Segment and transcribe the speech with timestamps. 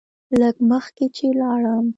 [0.39, 1.85] لږ مخکې چې لاړم.